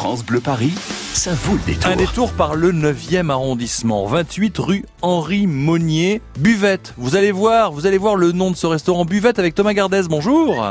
[0.00, 0.72] France Bleu Paris,
[1.12, 1.92] ça vaut le détour.
[1.92, 6.94] Un détour par le 9e arrondissement, 28 rue Henri Monnier, Buvette.
[6.96, 10.00] Vous allez voir, vous allez voir le nom de ce restaurant Buvette avec Thomas Gardez.
[10.08, 10.66] Bonjour.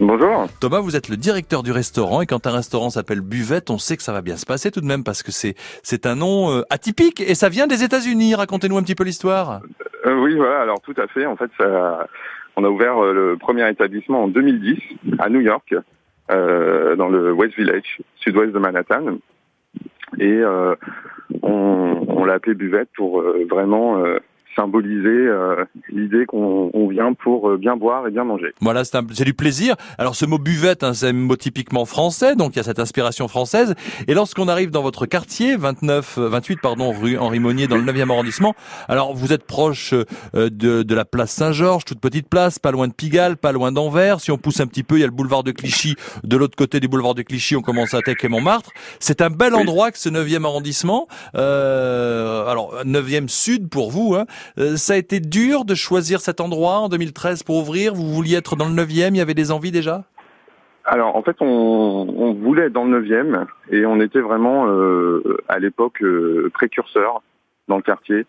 [0.00, 0.48] Bonjour.
[0.60, 3.96] Thomas, vous êtes le directeur du restaurant et quand un restaurant s'appelle Buvette, on sait
[3.96, 6.52] que ça va bien se passer tout de même parce que c'est c'est un nom
[6.52, 8.34] euh, atypique et ça vient des États-Unis.
[8.34, 9.62] Racontez-nous un petit peu l'histoire.
[10.04, 10.60] Euh, oui, voilà.
[10.60, 11.24] Alors tout à fait.
[11.24, 12.06] En fait, ça,
[12.56, 14.78] on a ouvert euh, le premier établissement en 2010
[15.20, 15.74] à New York,
[16.28, 19.18] dans le West Village, sud-ouest de Manhattan,
[20.18, 20.74] et euh,
[21.42, 24.18] on, on l'a appelé Buvette pour euh, vraiment euh,
[24.58, 28.52] symboliser euh, l'idée qu'on on vient pour euh, bien boire et bien manger.
[28.60, 29.76] Voilà, c'est du plaisir.
[29.98, 32.80] Alors ce mot buvette, hein, c'est un mot typiquement français, donc il y a cette
[32.80, 33.74] inspiration française.
[34.08, 37.82] Et lorsqu'on arrive dans votre quartier, 29, euh, 28 pardon, rue Henri Monnier, dans le
[37.82, 38.54] 9e arrondissement,
[38.88, 42.88] alors vous êtes proche euh, de, de la place Saint-Georges, toute petite place, pas loin
[42.88, 44.20] de Pigalle, pas loin d'Anvers.
[44.20, 45.94] Si on pousse un petit peu, il y a le boulevard de Clichy.
[46.24, 48.70] De l'autre côté du boulevard de Clichy, on commence à attaquer Montmartre.
[48.98, 51.06] C'est un bel endroit que ce 9e arrondissement.
[51.36, 54.14] Euh, alors 9e sud pour vous.
[54.14, 54.26] Hein.
[54.58, 57.94] Euh, ça a été dur de choisir cet endroit en 2013 pour ouvrir?
[57.94, 60.04] Vous vouliez être dans le 9e, il y avait des envies déjà?
[60.84, 65.38] Alors en fait, on, on voulait être dans le 9e et on était vraiment euh,
[65.48, 67.22] à l'époque euh, précurseur
[67.68, 68.24] dans le quartier.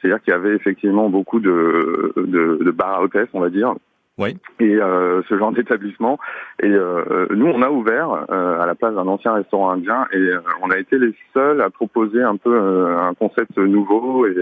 [0.00, 3.74] C'est-à-dire qu'il y avait effectivement beaucoup de, de, de bars à hôtesse, on va dire.
[4.18, 4.36] Oui.
[4.60, 6.18] Et euh, ce genre d'établissement.
[6.62, 10.30] Et euh, nous, on a ouvert euh, à la place d'un ancien restaurant indien et
[10.62, 12.54] on a été les seuls à proposer un peu
[12.98, 14.36] un concept nouveau et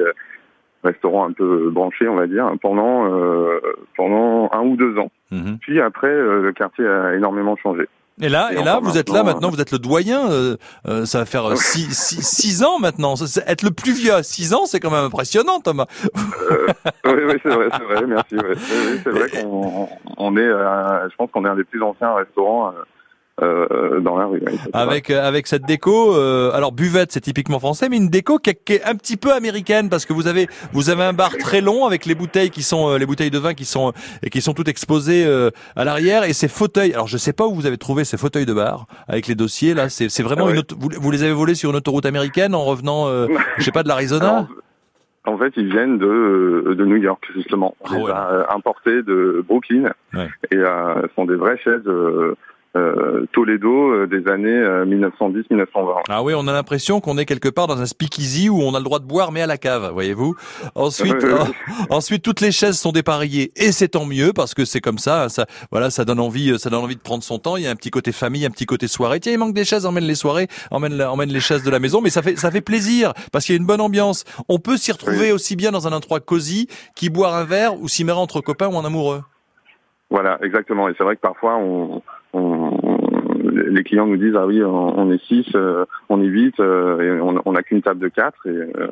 [0.84, 3.60] restaurant un peu branché, on va dire, pendant euh,
[3.96, 5.10] pendant un ou deux ans.
[5.30, 5.58] Mhm.
[5.60, 7.86] Puis après, euh, le quartier a énormément changé.
[8.22, 10.30] Et là, Et et là, vous êtes là maintenant, maintenant, vous êtes le doyen.
[10.30, 13.14] euh, euh, ça va faire euh, six, six, six ans maintenant.
[13.46, 15.86] Être le plus vieux à six ans, c'est quand même impressionnant, Thomas.
[17.06, 18.34] oui, oui, c'est vrai, c'est vrai, merci.
[18.36, 18.42] ouais.
[18.46, 18.56] Oui,
[18.92, 22.12] oui, c'est vrai qu'on on est, euh, je pense qu'on est un des plus anciens
[22.14, 22.72] restaurants
[23.42, 24.42] euh, euh, dans la rue.
[24.46, 24.58] oui.
[24.72, 28.50] Avec euh, avec cette déco, euh, alors buvette, c'est typiquement français, mais une déco qui
[28.50, 31.30] est, qui est un petit peu américaine parce que vous avez vous avez un bar
[31.38, 33.92] très long avec les bouteilles qui sont euh, les bouteilles de vin qui sont
[34.22, 36.92] et qui sont toutes exposées euh, à l'arrière et ces fauteuils.
[36.92, 39.72] Alors je sais pas où vous avez trouvé ces fauteuils de bar avec les dossiers
[39.74, 39.88] là.
[39.88, 42.54] C'est c'est vraiment Ah une auto- vous, vous les avez volés sur une autoroute américaine
[42.54, 43.26] en revenant, euh,
[43.58, 44.46] je sais pas de l'Arizona.
[45.26, 47.76] En fait, ils viennent de, de New York, justement.
[47.82, 48.10] On les ouais.
[48.10, 49.90] a euh, importés de Brooklyn.
[50.14, 50.28] Ouais.
[50.50, 52.34] Et euh, sont des vraies chaises euh,
[52.76, 56.02] euh, Toledo euh, des années euh, 1910-1920.
[56.08, 58.78] Ah oui, on a l'impression qu'on est quelque part dans un speakeasy où on a
[58.78, 60.36] le droit de boire mais à la cave, voyez-vous.
[60.76, 61.48] Ensuite, en-
[61.96, 65.24] ensuite toutes les chaises sont dépareillées et c'est tant mieux parce que c'est comme ça,
[65.24, 67.64] hein, ça voilà, ça donne envie, euh, ça donne envie de prendre son temps, il
[67.64, 69.18] y a un petit côté famille, un petit côté soirée.
[69.20, 71.80] Tiens, il manque des chaises, emmène les soirées, emmène la- emmène les chaises de la
[71.80, 74.24] maison, mais ça fait ça fait plaisir parce qu'il y a une bonne ambiance.
[74.48, 77.88] On peut s'y retrouver aussi bien dans un endroit cosy qu'y boire un verre ou
[77.88, 79.22] s'y mettre entre copains ou en amoureux.
[80.10, 80.88] Voilà, exactement.
[80.88, 82.02] Et c'est vrai que parfois, on-
[83.50, 87.20] les clients nous disent ah oui, on, est six, euh, on est huit, euh, et
[87.20, 88.46] on on n'a qu'une table de quatre.
[88.46, 88.88] Et euh,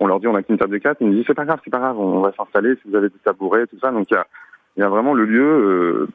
[0.00, 0.98] on leur dit on n'a qu'une table de quatre.
[1.00, 3.08] Ils nous disent c'est pas grave, c'est pas grave, on va s'installer si vous avez
[3.08, 3.90] des tabourets, tout ça.
[3.90, 4.26] Donc il y a,
[4.76, 6.08] il y a vraiment le lieu euh,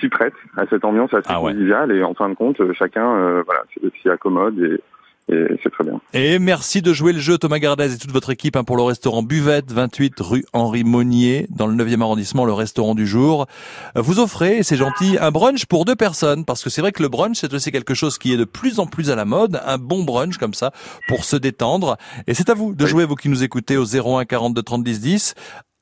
[0.00, 1.52] s'y prête à cette ambiance assez Ah ouais.
[1.52, 1.92] conviviale.
[1.92, 3.62] Et en fin de compte, euh, chacun euh, voilà
[4.00, 4.80] s'y accommode et,
[5.28, 6.00] et c'est très bien.
[6.14, 8.82] Et merci de jouer le jeu Thomas Gardez et toute votre équipe hein, pour le
[8.82, 13.46] restaurant Buvette, 28 rue Henri Monnier, dans le 9e arrondissement, le restaurant du jour.
[13.94, 17.02] Vous offrez, et c'est gentil, un brunch pour deux personnes, parce que c'est vrai que
[17.02, 19.60] le brunch, c'est aussi quelque chose qui est de plus en plus à la mode,
[19.64, 20.72] un bon brunch comme ça,
[21.08, 21.96] pour se détendre.
[22.26, 25.00] Et c'est à vous de jouer, vous qui nous écoutez au 01 42 30 10
[25.00, 25.34] 10.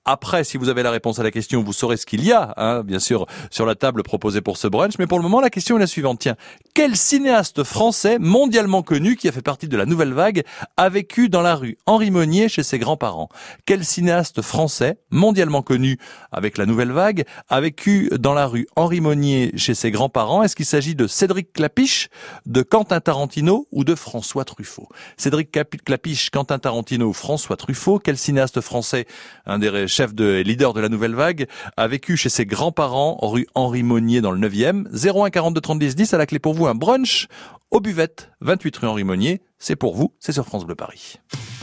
[0.08, 2.54] Après, si vous avez la réponse à la question, vous saurez ce qu'il y a,
[2.56, 4.94] hein, bien sûr, sur la table proposée pour ce brunch.
[5.00, 6.20] Mais pour le moment, la question est la suivante.
[6.20, 6.36] Tiens,
[6.74, 10.44] quel cinéaste français mondialement connu qui a fait partie de la nouvelle vague
[10.76, 13.28] a vécu dans la rue Henri Monnier chez ses grands-parents?
[13.64, 15.98] Quel cinéaste français mondialement connu
[16.30, 20.44] avec la nouvelle vague a vécu dans la rue Henri Monnier chez ses grands-parents?
[20.44, 22.10] Est-ce qu'il s'agit de Cédric Clapiche,
[22.46, 24.88] de Quentin Tarantino ou de François Truffaut?
[25.16, 25.50] Cédric
[25.84, 29.06] Clapiche, Quentin Tarantino François Truffaut Quel cinéaste français,
[29.46, 31.46] un des chefs de leader de la nouvelle vague,
[31.76, 35.96] a vécu chez ses grands-parents rue Henri Monnier dans le 9e 01 42 30 10
[35.96, 37.28] 10 à la clé pour vous un brunch
[37.70, 39.40] aux buvettes 28 rue Henri Monnier.
[39.58, 41.16] C'est pour vous, c'est sur France Bleu Paris.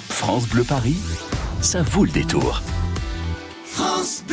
[0.09, 0.97] France Bleu Paris,
[1.61, 2.63] ça vaut le détour.
[3.65, 4.23] France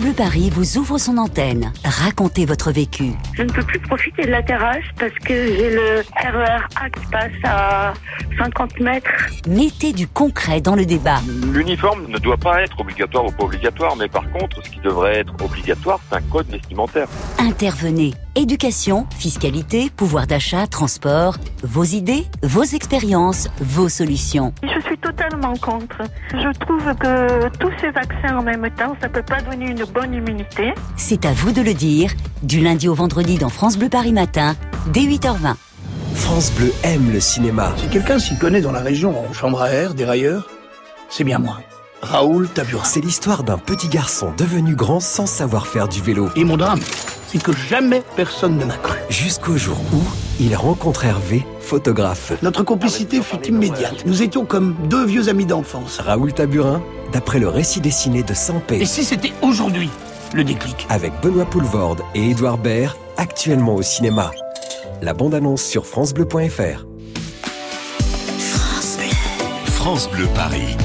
[0.00, 1.72] Bleu Paris vous ouvre son antenne.
[1.84, 3.12] Racontez votre vécu.
[3.36, 7.06] Je ne peux plus profiter de la terrasse parce que j'ai le RER A qui
[7.12, 7.92] passe à
[8.38, 9.10] 50 mètres.
[9.46, 11.20] Mettez du concret dans le débat.
[11.52, 15.18] L'uniforme ne doit pas être obligatoire ou pas obligatoire, mais par contre, ce qui devrait
[15.18, 17.08] être obligatoire, c'est un code vestimentaire.
[17.38, 18.14] Intervenez.
[18.36, 21.36] Éducation, fiscalité, pouvoir d'achat, transport.
[21.62, 24.52] Vos idées, vos expériences, vos solutions.
[24.62, 26.02] Je suis totalement contre.
[26.32, 30.12] Je trouve que tous ces vaccins en même temps, ça peut pas donner une bonne
[30.12, 30.74] immunité.
[30.96, 32.10] C'est à vous de le dire.
[32.46, 34.54] Du lundi au vendredi dans France Bleu Paris Matin,
[34.92, 35.56] dès 8h20.
[36.14, 37.74] France Bleu aime le cinéma.
[37.76, 40.48] Si quelqu'un s'y connaît dans la région en chambre à air, dérailleur,
[41.10, 41.58] c'est bien moi.
[42.02, 42.84] Raoul Taburin.
[42.84, 46.28] C'est l'histoire d'un petit garçon devenu grand sans savoir faire du vélo.
[46.36, 46.78] Et mon drame,
[47.26, 48.96] c'est que jamais personne ne m'a cru.
[49.10, 50.00] Jusqu'au jour où
[50.38, 52.32] il rencontre Hervé, photographe.
[52.42, 54.06] Notre complicité fut immédiate.
[54.06, 55.98] Nous étions comme deux vieux amis d'enfance.
[55.98, 56.80] Raoul Taburin,
[57.12, 58.82] d'après le récit dessiné de Saint-Pé.
[58.82, 59.90] Et si c'était aujourd'hui
[60.36, 64.30] le déclic Avec Benoît Poulvorde et Édouard Baird, actuellement au cinéma.
[65.02, 66.86] La bande-annonce sur francebleu.fr.
[68.38, 69.10] France Bleu.
[69.66, 70.76] France Bleu Paris.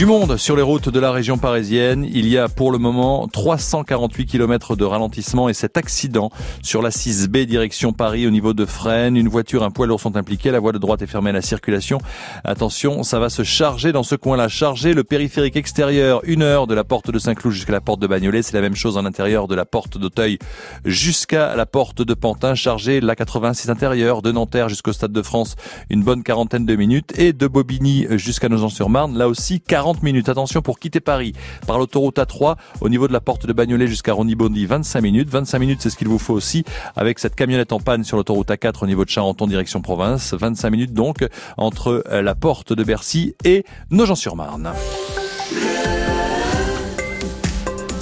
[0.00, 2.08] Du monde sur les routes de la région parisienne.
[2.10, 6.30] Il y a pour le moment 348 km de ralentissement et cet accident
[6.62, 9.18] sur la 6B direction Paris au niveau de Fresnes.
[9.18, 10.52] Une voiture, un poids lourd sont impliqués.
[10.52, 11.98] La voie de droite est fermée à la circulation.
[12.44, 14.48] Attention, ça va se charger dans ce coin-là.
[14.48, 18.06] Charger le périphérique extérieur, une heure de la porte de Saint-Cloud jusqu'à la porte de
[18.06, 18.40] Bagnolet.
[18.40, 20.38] C'est la même chose en intérieur de la porte d'Auteuil
[20.86, 22.54] jusqu'à la porte de Pantin.
[22.54, 25.56] Charger la 86 intérieure de Nanterre jusqu'au Stade de France.
[25.90, 27.12] Une bonne quarantaine de minutes.
[27.18, 29.18] Et de Bobigny jusqu'à Nogent-sur-Marne.
[29.18, 30.28] Là aussi, 40 minutes.
[30.28, 31.32] Attention pour quitter Paris
[31.66, 35.28] par l'autoroute A3 au niveau de la porte de Bagnolet jusqu'à Rondy-Bondy, 25 minutes.
[35.28, 36.64] 25 minutes, c'est ce qu'il vous faut aussi
[36.96, 40.34] avec cette camionnette en panne sur l'autoroute A4 au niveau de Charenton direction province.
[40.34, 41.26] 25 minutes donc
[41.56, 44.72] entre euh, la porte de Bercy et Nogent-sur-Marne.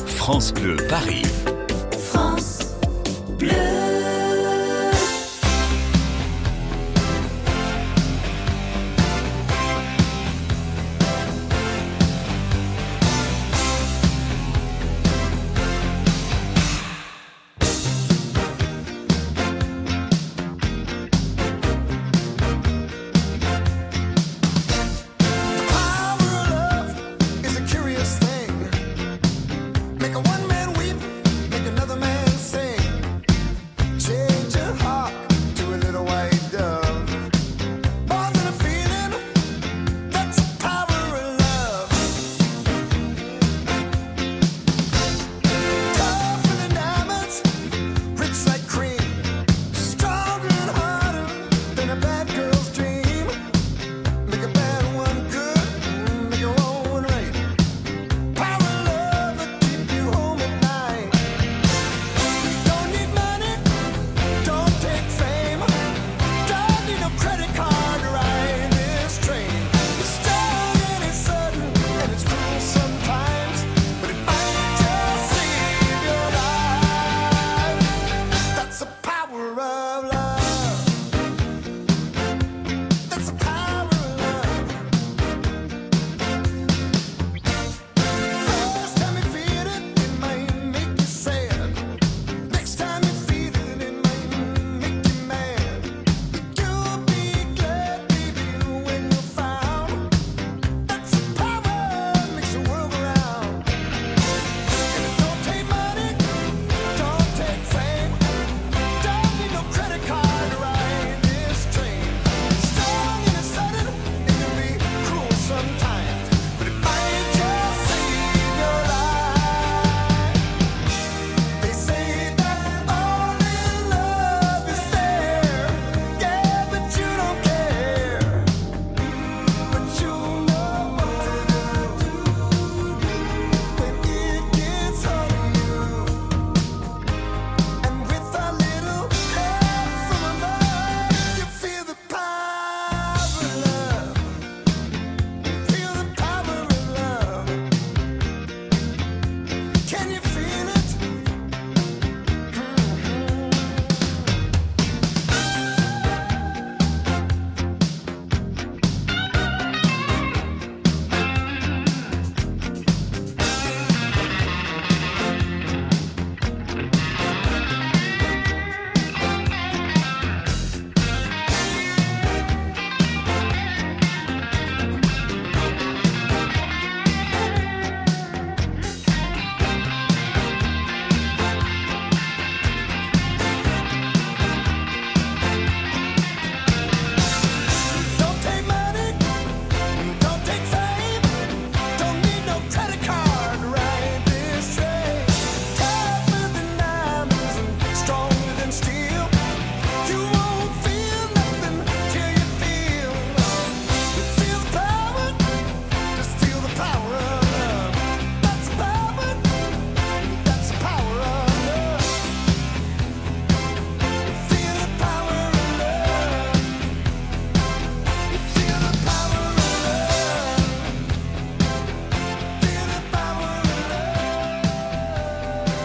[0.07, 1.23] France Bleu Paris.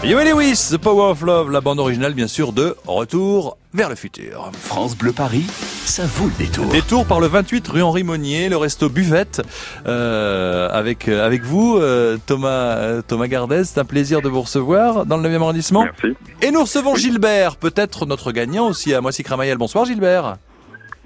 [0.06, 3.94] Yo Lewis, The Power of Love, la bande originale bien sûr de Retour vers le
[3.94, 4.50] futur.
[4.52, 6.66] France Bleu Paris, ça vaut le détour.
[6.66, 9.40] Détour par le 28 rue Henri Monnier, le resto Buvette,
[9.86, 13.64] euh, avec euh, avec vous, euh, Thomas euh, Thomas Gardez.
[13.64, 15.84] C'est un plaisir de vous recevoir dans le 9e arrondissement.
[15.84, 16.14] Merci.
[16.42, 19.56] Et nous recevons Gilbert, peut-être notre gagnant aussi à Moissy-Cramayel.
[19.56, 20.36] Bonsoir Gilbert.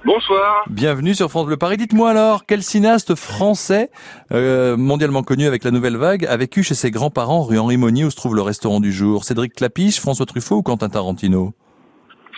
[0.05, 0.65] Bonsoir.
[0.71, 1.77] Bienvenue sur France Bleu Paris.
[1.77, 3.91] Dites-moi alors, quel cinéaste français,
[4.33, 8.05] euh, mondialement connu avec la Nouvelle Vague, a vécu chez ses grands-parents rue Henri Monnier
[8.05, 9.25] où se trouve le restaurant du jour?
[9.25, 11.53] Cédric Clapiche, François Truffaut ou Quentin Tarantino?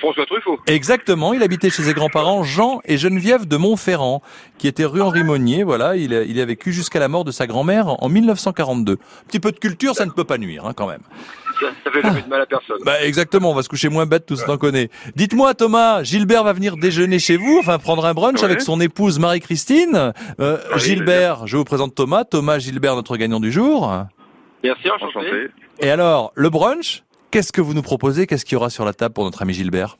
[0.00, 0.58] François Truffaut.
[0.66, 4.22] Exactement, il habitait chez ses grands-parents Jean et Geneviève de Montferrand,
[4.56, 5.62] qui était rue Henri Monnier.
[5.62, 8.96] Voilà, il a, il a vécu jusqu'à la mort de sa grand-mère en 1942.
[9.28, 11.02] Petit peu de culture, ça ne peut pas nuire, hein, quand même.
[11.60, 12.78] Ça, fait jamais de mal à personne.
[12.84, 14.88] Bah exactement, on va se coucher moins bête, tout ce qu'on connaît.
[15.14, 18.44] Dites-moi Thomas, Gilbert va venir déjeuner chez vous, enfin prendre un brunch Ouais.
[18.44, 20.12] avec son épouse Marie-Christine.
[20.40, 23.92] Euh, Oui, Gilbert, je vous présente Thomas, Thomas Gilbert, notre gagnant du jour.
[24.64, 25.18] Merci, enchanté.
[25.18, 25.50] Enchanté.
[25.80, 28.26] Et alors, le brunch, qu'est-ce que vous nous proposez?
[28.26, 29.96] Qu'est-ce qu'il y aura sur la table pour notre ami Gilbert?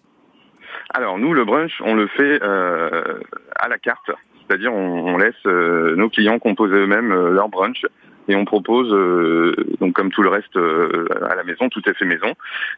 [0.93, 3.21] Alors nous, le brunch, on le fait euh,
[3.57, 4.11] à la carte,
[4.47, 7.87] c'est-à-dire on, on laisse euh, nos clients composer eux-mêmes euh, leur brunch
[8.31, 11.95] et on propose, euh, donc comme tout le reste euh, à la maison, tout est
[11.95, 12.33] fait maison,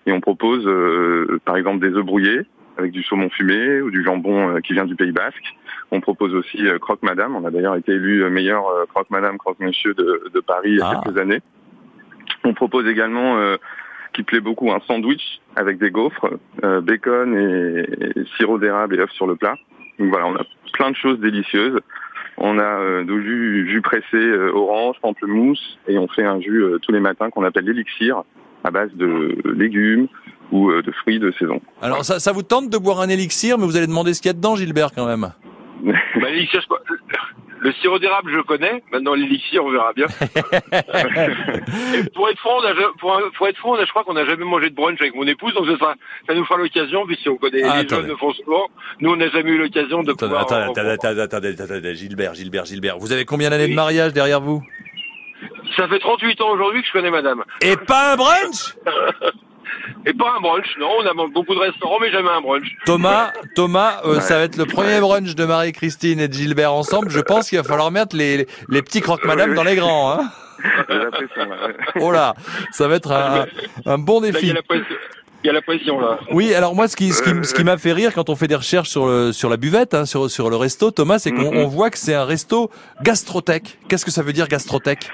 [0.06, 2.40] et on propose euh, par exemple des œufs brouillés
[2.78, 5.44] avec du saumon fumé ou du jambon qui vient du Pays Basque.
[5.90, 7.36] On propose aussi euh, croque madame.
[7.36, 10.80] On a d'ailleurs été élu meilleur croque madame, croque monsieur de, de Paris il y
[10.80, 11.00] a Ah.
[11.04, 11.40] quelques années.
[12.44, 13.56] On propose également euh,
[14.14, 16.30] qui plaît beaucoup un sandwich avec des gaufres,
[16.64, 19.56] euh, bacon et, et sirop d'érable et œufs sur le plat.
[19.98, 21.78] Donc voilà, on a plein de choses délicieuses.
[22.38, 26.62] On a euh, du jus, jus pressé euh, orange, pamplemousse et on fait un jus
[26.62, 28.22] euh, tous les matins qu'on appelle l'élixir
[28.64, 30.08] à base de légumes
[30.50, 31.60] ou euh, de fruits de saison.
[31.80, 34.28] Alors ça, ça vous tente de boire un élixir, mais vous allez demander ce qu'il
[34.28, 35.32] y a dedans Gilbert quand même?
[35.84, 36.62] Bah, l'élixir,
[37.64, 38.82] le sirop d'érable, je connais.
[38.92, 40.06] Maintenant, l'élixir, on verra bien.
[41.94, 44.14] Et pour être franc, on a, ja- pour, être franc, on a- je crois qu'on
[44.14, 45.94] n'a jamais mangé de brunch avec mon épouse, donc ça, sera-
[46.26, 48.02] ça nous fera l'occasion, puisque on connaît Ah, les attendez.
[48.02, 48.66] jeunes le font souvent.
[49.00, 50.42] Nous, on n'a jamais eu l'occasion de Attendez, pouvoir.
[50.42, 52.98] attendez, en- attendez, attendez, attendez, attendez, attendez, Gilbert, Gilbert, Gilbert.
[52.98, 54.62] Vous avez combien d'années de mariage derrière vous?
[55.76, 57.44] Ça fait 38 ans aujourd'hui que je connais madame.
[57.62, 58.74] Et pas un brunch?
[60.06, 62.66] Et pas un brunch, non, on a beaucoup de restaurants, mais jamais un brunch.
[62.86, 67.10] Thomas, Thomas, euh, ça va être le premier brunch de Marie-Christine et de Gilbert ensemble.
[67.10, 70.12] Je pense qu'il va falloir mettre les, les petits croque-madame dans les grands.
[70.12, 70.30] Hein
[72.00, 72.34] oh là,
[72.70, 73.46] ça va être un,
[73.86, 74.50] un bon Là, il y défi.
[74.50, 74.96] a la pression.
[75.44, 76.18] Il y a la pression, là.
[76.30, 78.46] Oui, alors moi, ce qui, ce qui, ce qui m'a fait rire quand on fait
[78.46, 81.50] des recherches sur le, sur la buvette, hein, sur, sur le resto, Thomas, c'est qu'on
[81.52, 81.58] Mhm.
[81.58, 82.70] on voit que c'est un resto
[83.02, 83.78] gastrotech.
[83.88, 85.10] Qu'est-ce que ça veut dire gastrotech?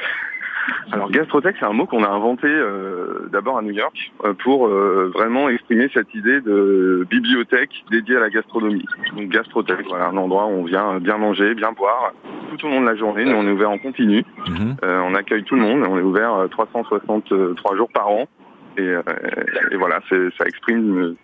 [0.93, 4.67] Alors gastrotech, c'est un mot qu'on a inventé euh, d'abord à New York euh, pour
[4.67, 8.85] euh, vraiment exprimer cette idée de bibliothèque dédiée à la gastronomie.
[9.17, 12.13] Donc gastrotech, voilà, un endroit où on vient bien manger, bien boire
[12.49, 13.25] tout au long de la journée.
[13.25, 14.25] Nous, on est ouvert en continu.
[14.49, 14.77] Mhm.
[14.85, 15.85] Euh, on accueille tout le monde.
[15.89, 18.27] On est ouvert euh, 363 jours par an.
[18.77, 19.03] Et, euh,
[19.73, 21.17] et voilà, ça exprime euh,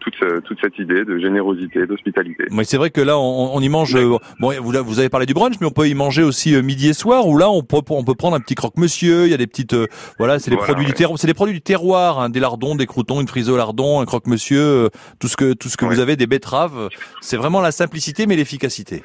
[0.00, 2.44] toute, toute cette idée de générosité, d'hospitalité.
[2.50, 3.94] Mais c'est vrai que là, on, on y mange.
[3.96, 6.62] euh, bon, vous, vous avez parlé du brunch, mais on peut y manger aussi euh,
[6.62, 7.26] midi et soir.
[7.26, 9.24] Où là, on peut, on peut prendre un petit croque-monsieur.
[9.24, 9.86] Il y a des petites, euh,
[10.18, 11.18] voilà, c'est Voilà, produits du terroir.
[11.18, 14.06] C'est des produits du terroir, hein, des lardons, des croutons, une frise au lardon, un
[14.06, 14.88] croque-monsieur,
[15.18, 15.94] tout ce que, tout ce que Ouais.
[15.94, 16.88] vous avez, des betteraves.
[17.20, 19.02] C'est vraiment la simplicité, mais l'efficacité.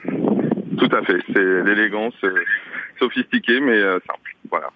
[0.78, 1.20] Tout à fait.
[1.34, 2.14] C'est l'élégance
[3.00, 4.36] sophistiquée, mais simple.
[4.50, 4.68] Voilà.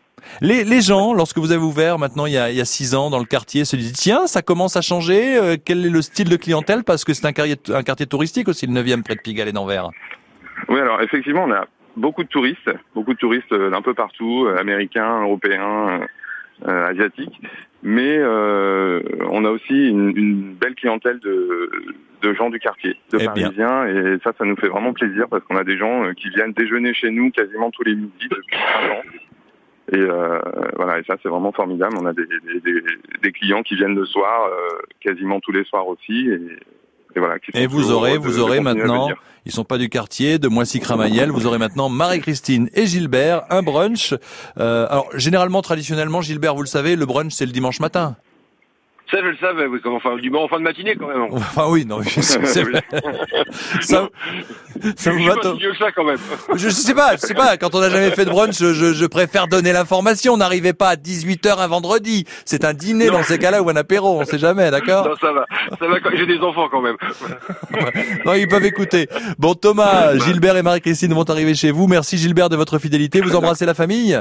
[0.42, 2.96] Les, les gens, lorsque vous avez ouvert maintenant il y, a, il y a six
[2.96, 5.38] ans dans le quartier, se disent tiens, ça commence à changer.
[5.38, 6.84] euh, quel est le style de clientèle?
[6.84, 9.52] Parce que c'est un quartier, un quartier touristique aussi, le 9e près de Pigalle et
[9.52, 9.90] d'Anvers.
[10.70, 14.46] Oui, alors effectivement, on a beaucoup de touristes, beaucoup de touristes euh, d'un peu partout,
[14.48, 16.02] euh, américains, européens,
[16.68, 17.40] euh, asiatiques,
[17.84, 21.70] mais euh, on a aussi une, une belle clientèle de,
[22.22, 23.50] de gens du quartier, de Eh bien.
[23.50, 26.54] Parisiens, et ça, ça nous fait vraiment plaisir parce qu'on a des gens qui viennent
[26.54, 29.02] déjeuner chez nous quasiment tous les midis depuis 5 ans.
[29.94, 30.40] Et euh,
[30.76, 31.96] voilà, et ça c'est vraiment formidable.
[32.02, 32.82] On a des, des, des,
[33.24, 36.42] des clients qui viennent le soir, euh, quasiment tous les soirs aussi, et,
[37.16, 37.40] et voilà.
[37.40, 39.08] Qui Et vous aurez, de- vous de aurez maintenant,
[39.46, 44.14] ils sont pas du quartier, de Moissy-Cramayel, vous aurez maintenant Marie-Christine et Gilbert, un brunch.
[44.58, 48.18] Euh, alors, généralement, traditionnellement, Gilbert, vous le savez, le brunch, c'est le dimanche matin.
[49.10, 51.28] Ça, je le savais, oui, comme enfin, du bon en fin de matinée, quand même.
[51.32, 52.84] Enfin, oui, non, c'est vrai.
[53.82, 54.10] Ça,
[54.98, 56.18] ça vous va, pas Tom si vieux que ça, quand même.
[56.56, 59.06] je sais pas, je sais pas, quand on n'a jamais fait de brunch, je, je,
[59.06, 60.36] préfère donner l'information.
[60.38, 62.26] N'arrivez pas à 18h un vendredi.
[62.46, 65.32] C'est un dîner dans ces cas-là ou un apéro, on sait jamais, d'accord Non, ça
[65.32, 65.46] va.
[65.80, 66.98] Ça va, quand- j'ai des enfants, quand même.
[68.26, 69.08] Non, ils peuvent écouter.
[69.40, 71.88] Bon, Thomas, Gilbert et Marie-Christine vont arriver chez vous.
[71.88, 73.22] Merci Gilbert de votre fidélité.
[73.22, 74.20] Vous embrassez la famille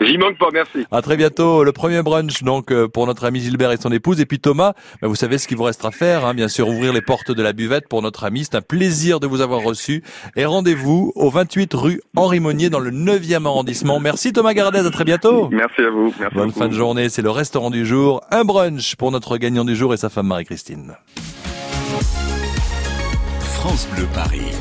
[0.00, 0.86] J'y manque pas, merci.
[0.90, 1.64] À très bientôt.
[1.64, 4.20] Le premier brunch donc euh, pour notre ami Gilbert et son épouse.
[4.20, 6.24] Et puis Thomas, bah, vous savez ce qu'il vous restera à faire.
[6.24, 8.44] Hein, bien sûr, ouvrir les portes de la buvette pour notre ami.
[8.44, 10.02] C'est un plaisir de vous avoir reçu.
[10.36, 13.98] Et rendez-vous au 28 rue Henri Monnier dans le 9e arrondissement.
[14.00, 14.78] Merci Thomas Gardez.
[14.78, 15.48] À très bientôt.
[15.50, 16.14] Merci à vous.
[16.20, 16.58] Merci Bonne beaucoup.
[16.60, 17.08] fin de journée.
[17.08, 18.20] C'est le restaurant du jour.
[18.30, 20.94] Un brunch pour notre gagnant du jour et sa femme Marie-Christine.
[23.40, 24.52] France Bleu Paris.